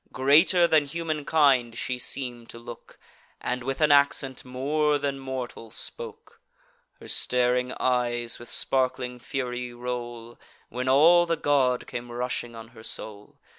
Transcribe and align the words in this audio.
Greater 0.11 0.67
than 0.67 0.85
humankind 0.87 1.77
she 1.77 1.99
seem'd 1.99 2.49
to 2.49 2.57
look, 2.57 2.97
And 3.39 3.61
with 3.61 3.81
an 3.81 3.91
accent 3.91 4.43
more 4.43 4.97
than 4.97 5.19
mortal 5.19 5.69
spoke. 5.69 6.41
Her 6.99 7.07
staring 7.07 7.71
eyes 7.73 8.39
with 8.39 8.49
sparkling 8.49 9.19
fury 9.19 9.71
roll; 9.75 10.39
When 10.69 10.89
all 10.89 11.27
the 11.27 11.37
god 11.37 11.85
came 11.85 12.11
rushing 12.11 12.55
on 12.55 12.69
her 12.69 12.81
soul. 12.81 13.37